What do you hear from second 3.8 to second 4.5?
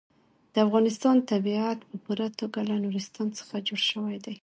شوی دی.